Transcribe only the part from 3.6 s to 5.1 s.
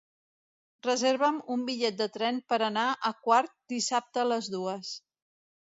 dissabte a les dues.